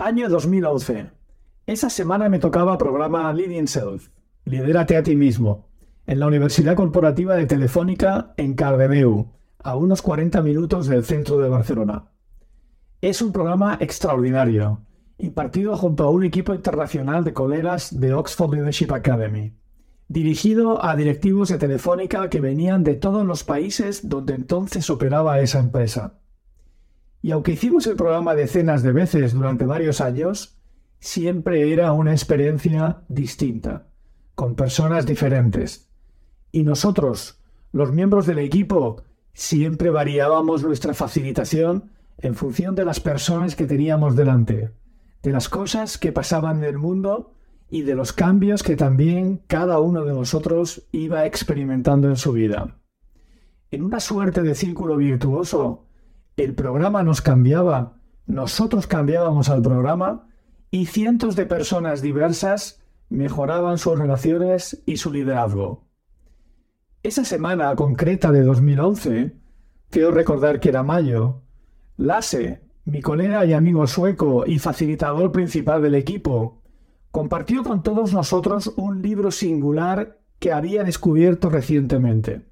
[0.00, 1.10] Año 2011.
[1.66, 4.08] Esa semana me tocaba programa Leading Self,
[4.46, 5.68] Lidérate a ti mismo,
[6.06, 11.50] en la Universidad Corporativa de Telefónica en Cardemeu, a unos 40 minutos del centro de
[11.50, 12.12] Barcelona.
[13.02, 14.86] Es un programa extraordinario,
[15.18, 19.52] impartido junto a un equipo internacional de colegas de Oxford Leadership Academy,
[20.08, 25.58] dirigido a directivos de Telefónica que venían de todos los países donde entonces operaba esa
[25.58, 26.14] empresa.
[27.22, 30.58] Y aunque hicimos el programa decenas de veces durante varios años,
[31.00, 33.88] siempre era una experiencia distinta,
[34.34, 35.90] con personas diferentes.
[36.52, 37.40] Y nosotros,
[37.72, 44.16] los miembros del equipo, siempre variábamos nuestra facilitación en función de las personas que teníamos
[44.16, 44.72] delante,
[45.22, 47.34] de las cosas que pasaban en el mundo
[47.70, 52.78] y de los cambios que también cada uno de nosotros iba experimentando en su vida.
[53.70, 55.86] En una suerte de círculo virtuoso,
[56.36, 60.28] el programa nos cambiaba, nosotros cambiábamos al programa
[60.70, 65.84] y cientos de personas diversas mejoraban sus relaciones y su liderazgo.
[67.02, 69.36] Esa semana concreta de 2011,
[69.90, 71.42] quiero recordar que era mayo,
[71.96, 76.62] Lasse, mi colega y amigo sueco y facilitador principal del equipo,
[77.10, 82.49] compartió con todos nosotros un libro singular que había descubierto recientemente.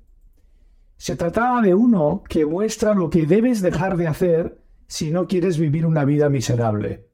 [0.99, 5.57] Se trataba de uno que muestra lo que debes dejar de hacer si no quieres
[5.57, 7.09] vivir una vida miserable.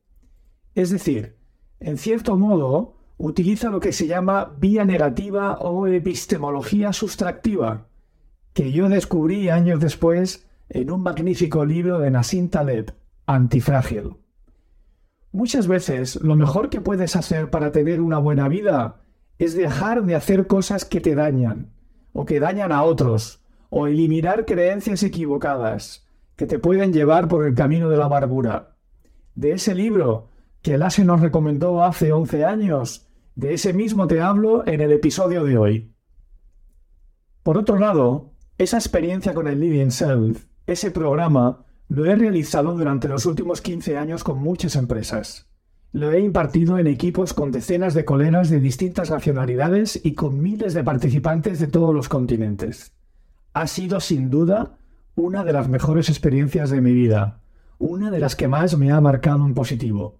[0.75, 1.37] Es decir,
[1.81, 7.89] en cierto modo, utiliza lo que se llama vía negativa o epistemología sustractiva,
[8.55, 12.95] que yo descubrí años después en un magnífico libro de Nassim Taleb,
[13.27, 14.17] Antifrágil.
[15.31, 19.03] Muchas veces lo mejor que puedes hacer para tener una buena vida
[19.39, 21.71] es dejar de hacer cosas que te dañan
[22.15, 23.44] o que dañan a otros
[23.77, 28.77] o eliminar creencias equivocadas que te pueden llevar por el camino de la amargura.
[29.35, 30.29] De ese libro
[30.63, 35.43] que Lasse nos recomendó hace 11 años, de ese mismo te hablo en el episodio
[35.43, 35.93] de hoy.
[37.43, 43.09] Por otro lado, esa experiencia con el Living Self, ese programa, lo he realizado durante
[43.09, 45.49] los últimos 15 años con muchas empresas.
[45.91, 50.75] Lo he impartido en equipos con decenas de colegas de distintas nacionalidades y con miles
[50.75, 52.95] de participantes de todos los continentes
[53.55, 54.77] ha sido sin duda
[55.15, 57.41] una de las mejores experiencias de mi vida,
[57.79, 60.19] una de las que más me ha marcado en positivo.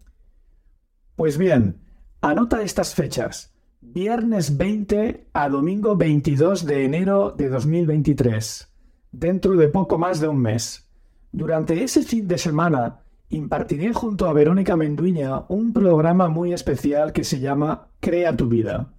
[1.17, 1.81] Pues bien,
[2.21, 3.53] anota estas fechas.
[3.81, 8.73] Viernes 20 a domingo 22 de enero de 2023,
[9.11, 10.89] dentro de poco más de un mes.
[11.33, 17.25] Durante ese fin de semana impartiré junto a Verónica Menduña un programa muy especial que
[17.25, 18.95] se llama Crea tu vida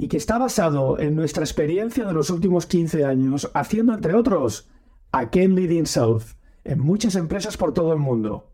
[0.00, 4.66] y que está basado en nuestra experiencia de los últimos 15 años, haciendo, entre otros,
[5.12, 6.22] a Ken Leading South
[6.64, 8.50] en muchas empresas por todo el mundo.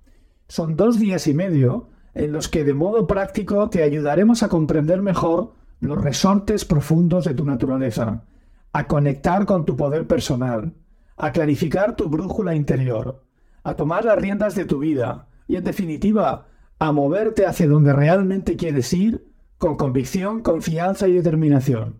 [0.48, 5.02] Son dos días y medio en los que de modo práctico te ayudaremos a comprender
[5.02, 8.24] mejor los resortes profundos de tu naturaleza,
[8.72, 10.72] a conectar con tu poder personal,
[11.16, 13.22] a clarificar tu brújula interior,
[13.62, 16.48] a tomar las riendas de tu vida y, en definitiva,
[16.80, 21.96] a moverte hacia donde realmente quieres ir con convicción, confianza y determinación.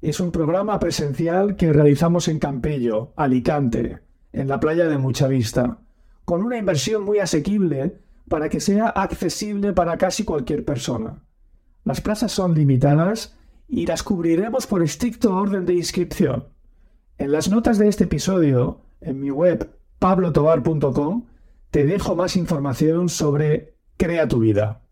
[0.00, 4.00] Es un programa presencial que realizamos en Campello, Alicante,
[4.32, 5.78] en la playa de Mucha Vista,
[6.24, 11.22] con una inversión muy asequible para que sea accesible para casi cualquier persona.
[11.84, 13.36] Las plazas son limitadas
[13.68, 16.48] y las cubriremos por estricto orden de inscripción.
[17.18, 21.26] En las notas de este episodio, en mi web pablotobar.com,
[21.70, 24.82] te dejo más información sobre Crea tu vida.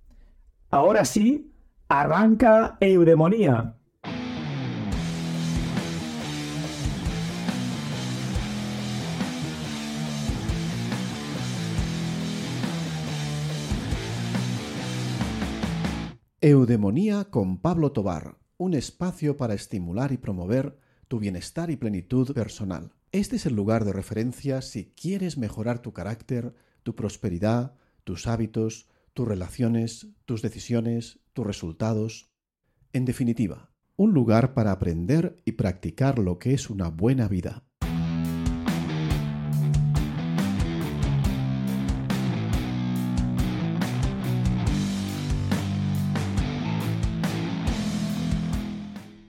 [0.70, 1.49] Ahora sí,
[1.92, 3.74] Arranca Eudemonía.
[16.40, 20.78] Eudemonía con Pablo Tobar, un espacio para estimular y promover
[21.08, 22.92] tu bienestar y plenitud personal.
[23.10, 27.74] Este es el lugar de referencia si quieres mejorar tu carácter, tu prosperidad,
[28.04, 28.86] tus hábitos,
[29.20, 32.32] tus relaciones, tus decisiones, tus resultados.
[32.94, 37.66] En definitiva, un lugar para aprender y practicar lo que es una buena vida.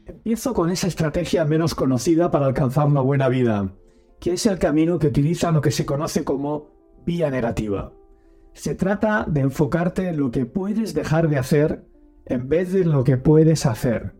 [0.06, 3.75] Empiezo con esa estrategia menos conocida para alcanzar una buena vida,
[4.21, 6.69] que es el camino que utiliza lo que se conoce como
[7.06, 7.92] vía negativa.
[8.53, 11.86] Se trata de enfocarte en lo que puedes dejar de hacer
[12.25, 14.13] en vez de lo que puedes hacer.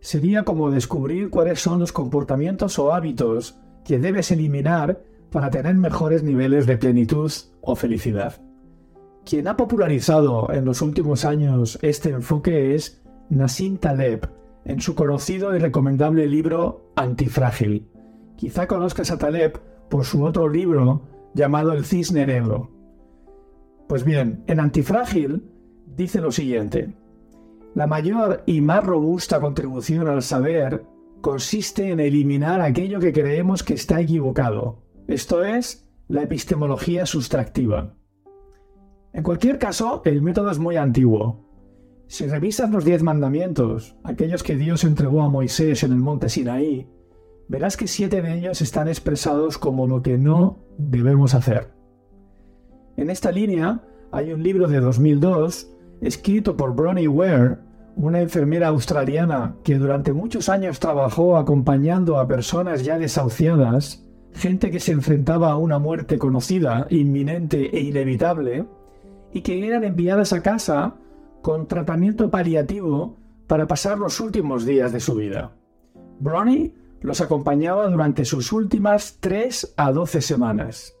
[0.00, 6.22] Sería como descubrir cuáles son los comportamientos o hábitos que debes eliminar para tener mejores
[6.22, 7.30] niveles de plenitud
[7.60, 8.40] o felicidad.
[9.24, 14.28] Quien ha popularizado en los últimos años este enfoque es Nassim Taleb,
[14.64, 17.88] en su conocido y recomendable libro Antifrágil.
[18.36, 19.58] Quizá conozcas a Taleb
[19.90, 21.02] por su otro libro
[21.34, 22.70] llamado El Cisne Negro.
[23.88, 25.42] Pues bien, en Antifrágil
[25.96, 26.94] dice lo siguiente.
[27.74, 30.84] La mayor y más robusta contribución al saber
[31.22, 37.94] consiste en eliminar aquello que creemos que está equivocado, esto es, la epistemología sustractiva.
[39.14, 41.48] En cualquier caso, el método es muy antiguo.
[42.08, 46.90] Si revisas los diez mandamientos, aquellos que Dios entregó a Moisés en el monte Sinaí,
[47.48, 51.77] verás que siete de ellos están expresados como lo que no debemos hacer.
[52.98, 53.80] En esta línea
[54.10, 57.58] hay un libro de 2002 escrito por Bronnie Ware,
[57.94, 64.80] una enfermera australiana que durante muchos años trabajó acompañando a personas ya desahuciadas, gente que
[64.80, 68.66] se enfrentaba a una muerte conocida, inminente e inevitable,
[69.32, 70.96] y que eran enviadas a casa
[71.40, 73.16] con tratamiento paliativo
[73.46, 75.52] para pasar los últimos días de su vida.
[76.18, 80.97] Bronnie los acompañaba durante sus últimas 3 a 12 semanas.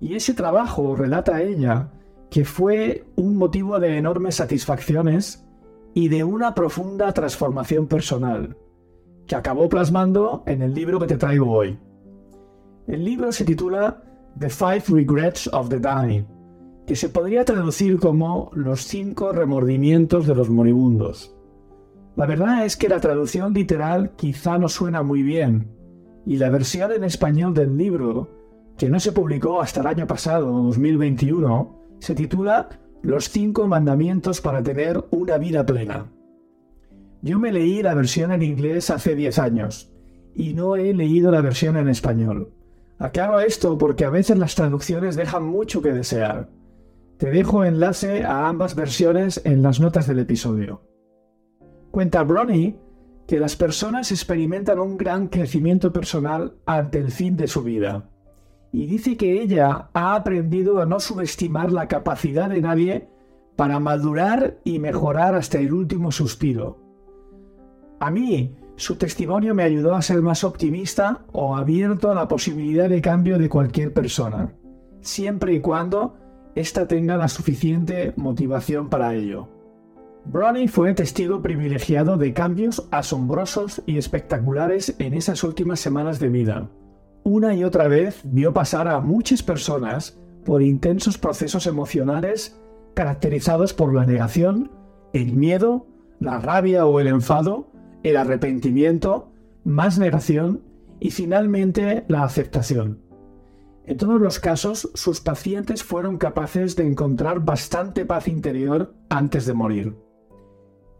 [0.00, 1.90] Y ese trabajo, relata ella,
[2.30, 5.46] que fue un motivo de enormes satisfacciones
[5.94, 8.56] y de una profunda transformación personal,
[9.26, 11.78] que acabó plasmando en el libro que te traigo hoy.
[12.86, 14.02] El libro se titula
[14.38, 16.26] The Five Regrets of the Dying,
[16.86, 21.34] que se podría traducir como Los cinco remordimientos de los moribundos.
[22.14, 25.70] La verdad es que la traducción literal quizá no suena muy bien,
[26.26, 28.28] y la versión en español del libro,
[28.76, 32.68] que no se publicó hasta el año pasado, 2021, se titula
[33.02, 36.12] Los cinco mandamientos para tener una vida plena.
[37.22, 39.92] Yo me leí la versión en inglés hace 10 años
[40.34, 42.52] y no he leído la versión en español.
[42.98, 46.50] Aclaro esto porque a veces las traducciones dejan mucho que desear.
[47.16, 50.82] Te dejo enlace a ambas versiones en las notas del episodio.
[51.90, 52.78] Cuenta Bronnie
[53.26, 58.10] que las personas experimentan un gran crecimiento personal ante el fin de su vida
[58.76, 63.08] y dice que ella ha aprendido a no subestimar la capacidad de nadie
[63.56, 66.78] para madurar y mejorar hasta el último suspiro.
[68.00, 72.90] A mí, su testimonio me ayudó a ser más optimista o abierto a la posibilidad
[72.90, 74.52] de cambio de cualquier persona,
[75.00, 76.18] siempre y cuando
[76.54, 79.48] ésta tenga la suficiente motivación para ello.
[80.26, 86.68] Bronnie fue testigo privilegiado de cambios asombrosos y espectaculares en esas últimas semanas de vida
[87.26, 92.56] una y otra vez vio pasar a muchas personas por intensos procesos emocionales
[92.94, 94.70] caracterizados por la negación,
[95.12, 95.88] el miedo,
[96.20, 97.66] la rabia o el enfado,
[98.04, 99.32] el arrepentimiento,
[99.64, 100.62] más negación
[101.00, 103.00] y finalmente la aceptación.
[103.86, 109.52] En todos los casos, sus pacientes fueron capaces de encontrar bastante paz interior antes de
[109.52, 109.96] morir.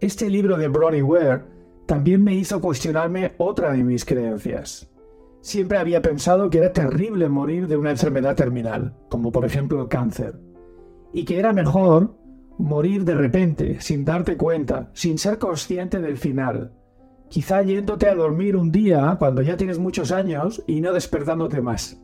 [0.00, 1.44] Este libro de Bronnie Ware
[1.86, 4.90] también me hizo cuestionarme otra de mis creencias.
[5.40, 9.88] Siempre había pensado que era terrible morir de una enfermedad terminal, como por ejemplo el
[9.88, 10.40] cáncer,
[11.12, 12.16] y que era mejor
[12.58, 16.72] morir de repente, sin darte cuenta, sin ser consciente del final,
[17.28, 22.00] quizá yéndote a dormir un día cuando ya tienes muchos años y no despertándote más.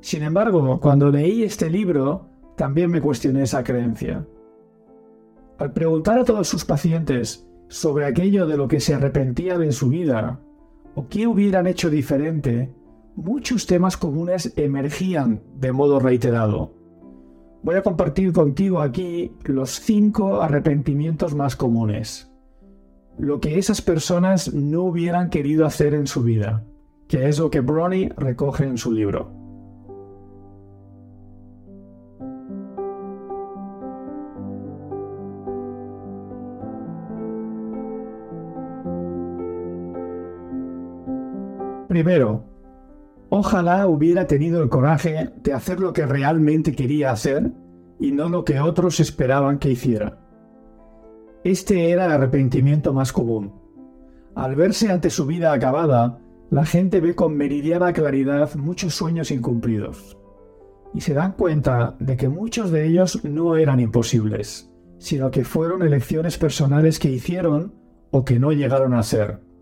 [0.00, 4.26] Sin embargo, cuando leí este libro, también me cuestioné esa creencia.
[5.58, 9.88] Al preguntar a todos sus pacientes sobre aquello de lo que se arrepentían en su
[9.88, 10.40] vida,
[10.94, 12.72] o qué hubieran hecho diferente,
[13.16, 16.72] muchos temas comunes emergían de modo reiterado.
[17.62, 22.30] Voy a compartir contigo aquí los cinco arrepentimientos más comunes.
[23.18, 26.66] Lo que esas personas no hubieran querido hacer en su vida,
[27.08, 29.43] que es lo que Bronnie recoge en su libro.
[41.94, 42.42] Primero,
[43.28, 47.52] ojalá hubiera tenido el coraje de hacer lo que realmente quería hacer
[48.00, 50.18] y no lo que otros esperaban que hiciera.
[51.44, 53.54] Este era el arrepentimiento más común.
[54.34, 56.18] Al verse ante su vida acabada,
[56.50, 60.18] la gente ve con meridiana claridad muchos sueños incumplidos
[60.94, 65.82] y se dan cuenta de que muchos de ellos no eran imposibles, sino que fueron
[65.82, 67.72] elecciones personales que hicieron
[68.10, 69.53] o que no llegaron a ser.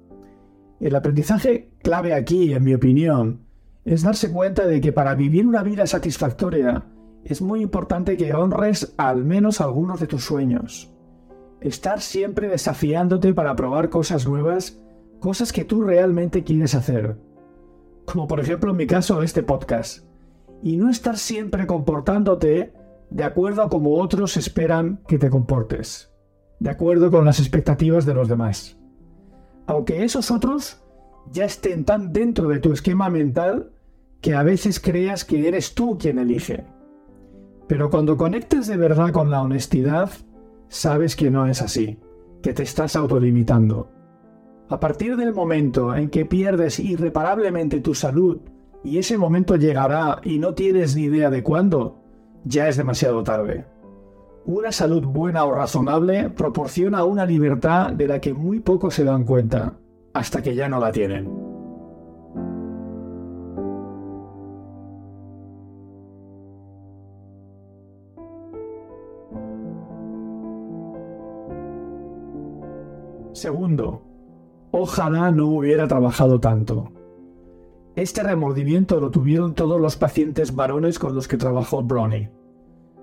[0.83, 3.47] El aprendizaje clave aquí, en mi opinión,
[3.85, 6.87] es darse cuenta de que para vivir una vida satisfactoria
[7.25, 10.93] es muy importante que honres al menos algunos de tus sueños.
[11.61, 14.83] Estar siempre desafiándote para probar cosas nuevas,
[15.21, 17.17] cosas que tú realmente quieres hacer.
[18.05, 20.05] Como por ejemplo en mi caso este podcast.
[20.65, 22.73] Y no estar siempre comportándote
[23.09, 26.13] de acuerdo a cómo otros esperan que te comportes,
[26.59, 28.82] de acuerdo con las expectativas de los demás.
[29.67, 30.83] Aunque esos otros
[31.31, 33.73] ya estén tan dentro de tu esquema mental
[34.21, 36.65] que a veces creas que eres tú quien elige.
[37.69, 40.11] Pero cuando conectes de verdad con la honestidad,
[40.69, 41.99] sabes que no es así,
[42.43, 43.91] que te estás autolimitando.
[44.69, 48.41] A partir del momento en que pierdes irreparablemente tu salud,
[48.85, 52.03] y ese momento llegará y no tienes ni idea de cuándo,
[52.45, 53.67] ya es demasiado tarde.
[54.45, 59.25] Una salud buena o razonable proporciona una libertad de la que muy pocos se dan
[59.25, 59.75] cuenta,
[60.15, 61.31] hasta que ya no la tienen.
[73.33, 74.03] Segundo,
[74.73, 76.91] ojalá no hubiera trabajado tanto.
[77.95, 82.42] Este remordimiento lo tuvieron todos los pacientes varones con los que trabajó Bronnie.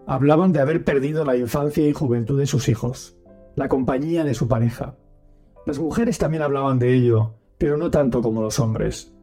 [0.09, 3.15] Hablaban de haber perdido la infancia y juventud de sus hijos,
[3.55, 4.95] la compañía de su pareja.
[5.67, 9.13] Las mujeres también hablaban de ello, pero no tanto como los hombres.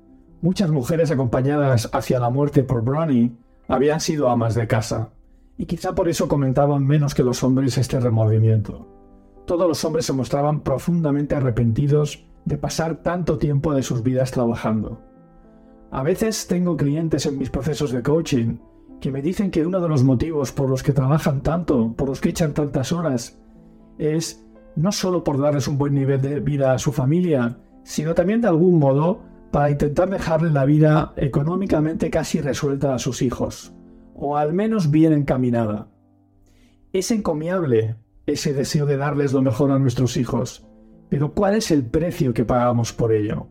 [0.42, 3.32] Muchas mujeres acompañadas hacia la muerte por Bronnie
[3.66, 5.10] habían sido amas de casa,
[5.58, 8.86] y quizá por eso comentaban menos que los hombres este remordimiento.
[9.44, 15.00] Todos los hombres se mostraban profundamente arrepentidos de pasar tanto tiempo de sus vidas trabajando.
[15.90, 18.58] A veces tengo clientes en mis procesos de coaching
[19.00, 22.20] que me dicen que uno de los motivos por los que trabajan tanto, por los
[22.20, 23.38] que echan tantas horas,
[23.98, 28.40] es no solo por darles un buen nivel de vida a su familia, sino también
[28.40, 33.72] de algún modo para intentar dejarle la vida económicamente casi resuelta a sus hijos,
[34.14, 35.88] o al menos bien encaminada.
[36.92, 40.66] Es encomiable ese deseo de darles lo mejor a nuestros hijos,
[41.08, 43.48] pero ¿cuál es el precio que pagamos por ello?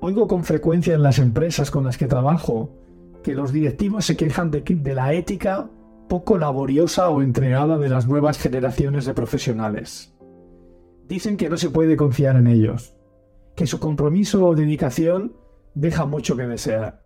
[0.00, 2.83] Oigo con frecuencia en las empresas con las que trabajo
[3.24, 5.68] que los directivos se quejan de, la ética
[6.08, 10.14] poco laboriosa o entregada de las nuevas generaciones de profesionales.
[11.08, 12.94] Dicen que no se puede confiar en ellos,
[13.56, 15.36] que su compromiso o dedicación
[15.74, 17.02] deja mucho que desear,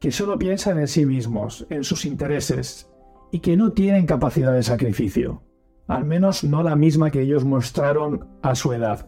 [0.00, 2.90] que solo piensan en sí mismos, en sus intereses,
[3.30, 5.42] y que no tienen capacidad de sacrificio,
[5.86, 9.06] al menos no la misma que ellos mostraron a su edad.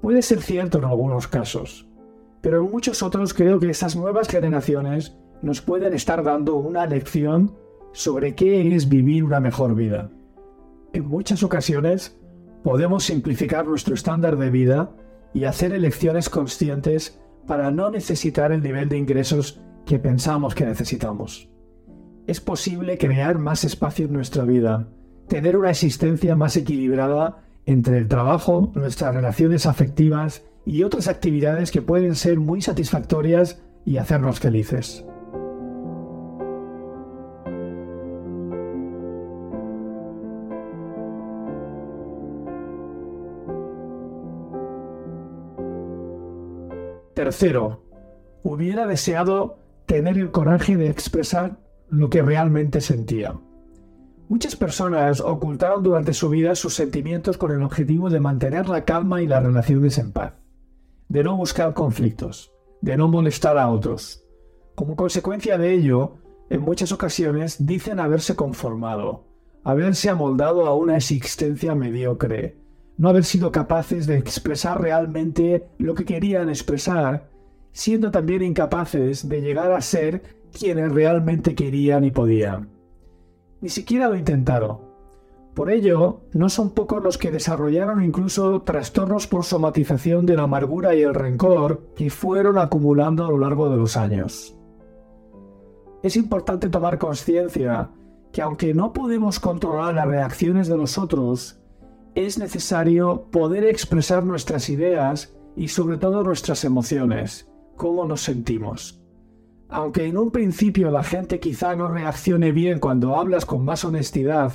[0.00, 1.88] Puede ser cierto en algunos casos,
[2.42, 7.54] pero en muchos otros creo que esas nuevas generaciones nos pueden estar dando una lección
[7.92, 10.10] sobre qué es vivir una mejor vida.
[10.92, 12.18] En muchas ocasiones
[12.62, 14.90] podemos simplificar nuestro estándar de vida
[15.32, 21.48] y hacer elecciones conscientes para no necesitar el nivel de ingresos que pensamos que necesitamos.
[22.26, 24.88] Es posible crear más espacio en nuestra vida,
[25.28, 31.82] tener una existencia más equilibrada entre el trabajo, nuestras relaciones afectivas y otras actividades que
[31.82, 35.04] pueden ser muy satisfactorias y hacernos felices.
[47.14, 47.84] Tercero,
[48.42, 53.34] hubiera deseado tener el coraje de expresar lo que realmente sentía.
[54.28, 59.22] Muchas personas ocultaron durante su vida sus sentimientos con el objetivo de mantener la calma
[59.22, 60.34] y las relaciones en paz
[61.12, 64.24] de no buscar conflictos, de no molestar a otros.
[64.74, 66.16] Como consecuencia de ello,
[66.48, 69.26] en muchas ocasiones dicen haberse conformado,
[69.62, 72.56] haberse amoldado a una existencia mediocre,
[72.96, 77.28] no haber sido capaces de expresar realmente lo que querían expresar,
[77.72, 82.70] siendo también incapaces de llegar a ser quienes realmente querían y podían.
[83.62, 84.92] Ni siquiera lo intentaron,
[85.54, 90.94] por ello, no son pocos los que desarrollaron incluso trastornos por somatización de la amargura
[90.94, 94.56] y el rencor que fueron acumulando a lo largo de los años.
[96.02, 97.90] Es importante tomar conciencia
[98.32, 101.60] que aunque no podemos controlar las reacciones de los otros,
[102.14, 109.01] es necesario poder expresar nuestras ideas y sobre todo nuestras emociones, cómo nos sentimos.
[109.72, 114.52] Aunque en un principio la gente quizá no reaccione bien cuando hablas con más honestidad,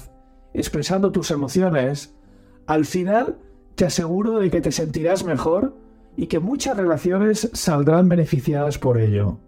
[0.53, 2.15] expresando tus emociones,
[2.67, 3.39] al final
[3.73, 5.75] te aseguro de que te sentirás mejor
[6.15, 9.39] y que muchas relaciones saldrán beneficiadas por ello.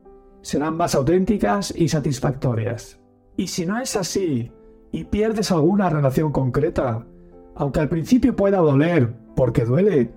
[0.41, 2.99] Serán más auténticas y satisfactorias.
[3.37, 4.51] Y si no es así
[4.91, 7.05] y pierdes alguna relación concreta,
[7.53, 10.11] aunque al principio pueda doler, porque duele,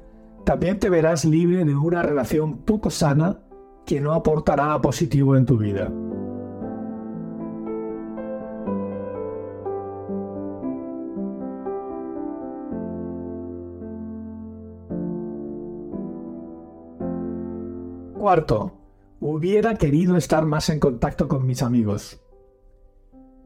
[0.47, 3.43] también te verás libre de una relación poco sana
[3.85, 5.91] que no aportará nada positivo en tu vida.
[18.23, 18.73] Cuarto,
[19.19, 22.23] hubiera querido estar más en contacto con mis amigos.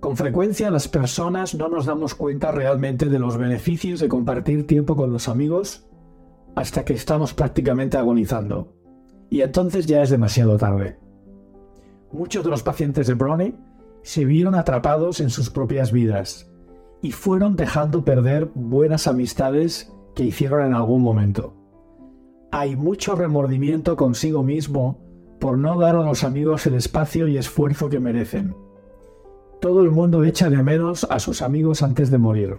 [0.01, 4.95] Con frecuencia las personas no nos damos cuenta realmente de los beneficios de compartir tiempo
[4.95, 5.87] con los amigos
[6.55, 8.76] hasta que estamos prácticamente agonizando.
[9.31, 10.99] Y entonces ya es demasiado tarde.
[12.13, 13.55] Muchos de los pacientes de Brony
[14.03, 16.51] se vieron atrapados en sus propias vidas
[17.03, 21.55] y fueron dejando perder buenas amistades que hicieron en algún momento.
[22.53, 24.99] Hay mucho remordimiento consigo mismo
[25.41, 28.55] por no dar a los amigos el espacio y esfuerzo que merecen.
[29.61, 32.59] Todo el mundo echa de menos a sus amigos antes de morir.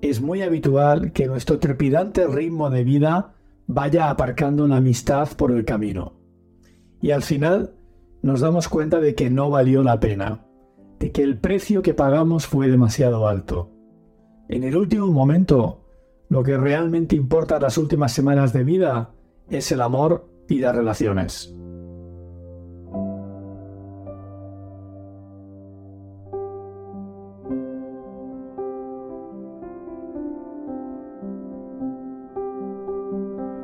[0.00, 3.34] Es muy habitual que nuestro trepidante ritmo de vida
[3.68, 6.14] vaya aparcando una amistad por el camino.
[7.00, 7.74] Y al final
[8.22, 10.44] nos damos cuenta de que no valió la pena,
[10.98, 13.70] de que el precio que pagamos fue demasiado alto.
[14.48, 15.84] En el último momento,
[16.28, 19.10] lo que realmente importa las últimas semanas de vida
[19.50, 21.54] es el amor y las relaciones.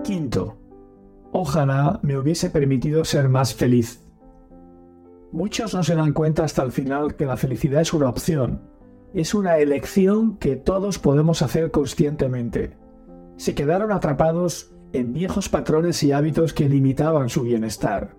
[0.04, 0.58] Quinto,
[1.32, 4.04] ojalá me hubiese permitido ser más feliz.
[5.32, 8.60] Muchos no se dan cuenta hasta el final que la felicidad es una opción,
[9.14, 12.76] es una elección que todos podemos hacer conscientemente.
[13.38, 18.14] Se quedaron atrapados en viejos patrones y hábitos que limitaban su bienestar.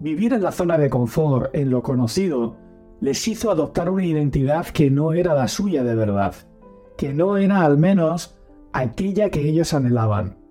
[0.00, 2.56] Vivir en la zona de confort, en lo conocido,
[3.00, 6.34] les hizo adoptar una identidad que no era la suya de verdad,
[6.98, 8.36] que no era al menos
[8.72, 10.45] aquella que ellos anhelaban.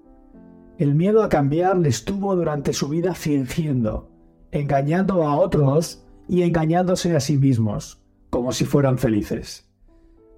[0.77, 4.09] El miedo a cambiar les tuvo durante su vida fingiendo,
[4.51, 9.69] engañando a otros y engañándose a sí mismos, como si fueran felices.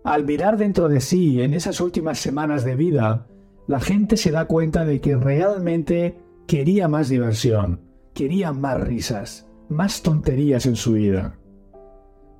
[0.03, 3.27] Al mirar dentro de sí en esas últimas semanas de vida,
[3.65, 7.81] la gente se da cuenta de que realmente quería más diversión,
[8.13, 11.37] quería más risas, más tonterías en su vida.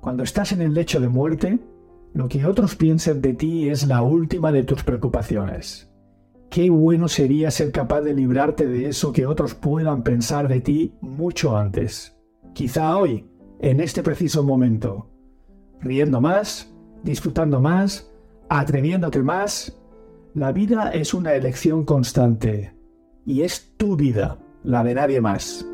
[0.00, 1.58] Cuando estás en el lecho de muerte,
[2.14, 5.87] lo que otros piensen de ti es la última de tus preocupaciones.
[6.50, 10.94] Qué bueno sería ser capaz de librarte de eso que otros puedan pensar de ti
[11.00, 12.16] mucho antes.
[12.54, 13.28] Quizá hoy,
[13.60, 15.10] en este preciso momento.
[15.80, 18.10] Riendo más, disfrutando más,
[18.48, 19.78] atreviéndote más.
[20.34, 22.74] La vida es una elección constante.
[23.26, 25.66] Y es tu vida, la de nadie más.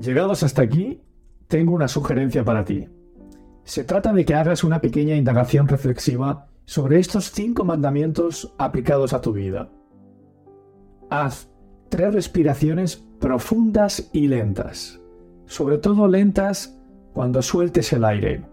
[0.00, 1.02] Llegados hasta aquí,
[1.48, 2.88] tengo una sugerencia para ti.
[3.64, 9.20] Se trata de que hagas una pequeña indagación reflexiva sobre estos cinco mandamientos aplicados a
[9.20, 9.70] tu vida.
[11.10, 11.50] Haz
[11.88, 15.00] tres respiraciones profundas y lentas,
[15.46, 16.78] sobre todo lentas
[17.12, 18.44] cuando sueltes el aire.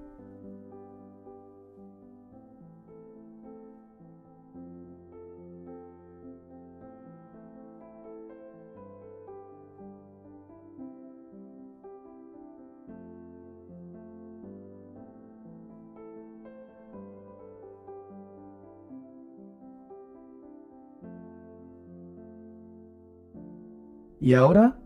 [24.26, 24.80] Y ahora,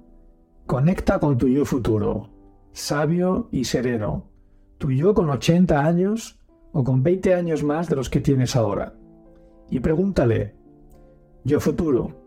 [0.68, 2.30] conecta con tu yo futuro,
[2.74, 4.30] sabio y sereno,
[4.78, 6.38] tu yo con 80 años
[6.74, 8.96] o con 20 años más de los que tienes ahora.
[9.70, 10.56] Y pregúntale,
[11.46, 12.22] yo futuro,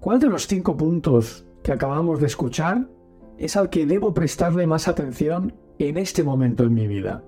[0.00, 2.88] ¿cuál de los cinco puntos que acabamos de escuchar
[3.36, 7.22] es al que debo prestarle más atención en este momento en mi vida?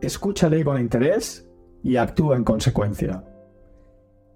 [0.00, 1.46] Escúchale con interés
[1.82, 3.22] y actúa en consecuencia.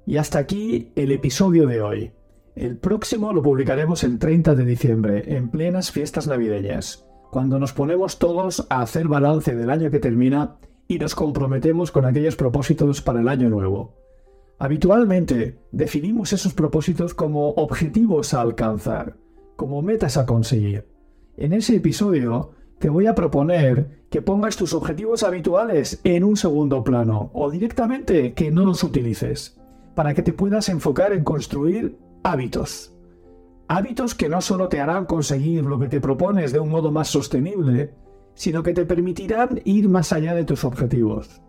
[0.05, 2.13] Y hasta aquí el episodio de hoy.
[2.55, 8.19] El próximo lo publicaremos el 30 de diciembre, en plenas fiestas navideñas, cuando nos ponemos
[8.19, 13.21] todos a hacer balance del año que termina y nos comprometemos con aquellos propósitos para
[13.21, 13.95] el año nuevo.
[14.59, 19.17] Habitualmente definimos esos propósitos como objetivos a alcanzar,
[19.57, 20.87] como metas a conseguir.
[21.39, 26.85] En ese episodio te voy a proponer que pongas tus objetivos habituales en un segundo
[26.85, 29.59] plano o directamente que no los utilices,
[29.95, 32.95] para que te puedas enfocar en construir hábitos.
[33.69, 37.09] Hábitos que no solo te harán conseguir lo que te propones de un modo más
[37.09, 37.95] sostenible,
[38.35, 41.43] sino que te permitirán ir más allá de tus objetivos.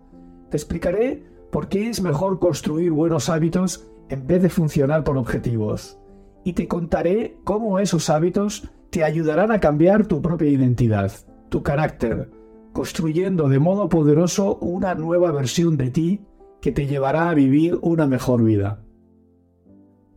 [0.50, 6.00] Te explicaré por qué es mejor construir buenos hábitos en vez de funcionar por objetivos.
[6.44, 11.12] Y te contaré cómo esos hábitos te ayudarán a cambiar tu propia identidad,
[11.50, 12.30] tu carácter,
[12.74, 16.22] construyendo de modo poderoso una nueva versión de ti
[16.62, 18.84] que te llevará a vivir una mejor vida.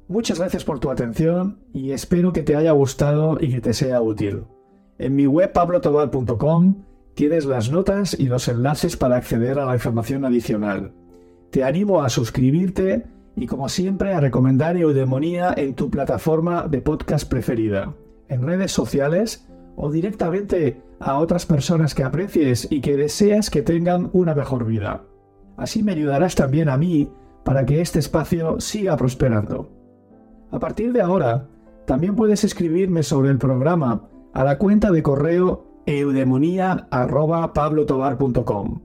[0.08, 4.00] Muchas gracias por tu atención y espero que te haya gustado y que te sea
[4.00, 4.44] útil.
[4.98, 10.24] En mi web pablotobar.com tienes las notas y los enlaces para acceder a la información
[10.24, 10.92] adicional.
[11.50, 17.28] Te animo a suscribirte y como siempre a recomendar Eudemonía en tu plataforma de podcast
[17.28, 17.92] preferida,
[18.28, 24.10] en redes sociales o directamente a otras personas que aprecies y que deseas que tengan
[24.12, 25.02] una mejor vida.
[25.56, 27.10] Así me ayudarás también a mí
[27.44, 29.76] para que este espacio siga prosperando.
[30.50, 31.48] A partir de ahora,
[31.86, 38.80] también puedes escribirme sobre el programa a la cuenta de correo eudemonía.pablotobar.com.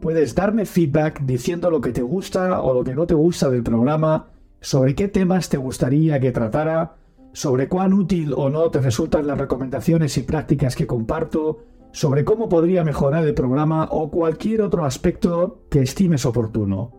[0.00, 3.62] Puedes darme feedback diciendo lo que te gusta o lo que no te gusta del
[3.62, 6.96] programa, sobre qué temas te gustaría que tratara,
[7.32, 11.58] sobre cuán útil o no te resultan las recomendaciones y prácticas que comparto,
[11.92, 16.90] sobre cómo podría mejorar el programa o cualquier otro aspecto que estimes oportuno.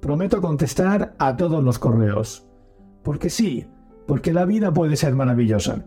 [0.00, 2.46] Prometo contestar a todos los correos.
[3.02, 3.66] Porque sí,
[4.06, 5.84] porque la vida puede ser maravillosa.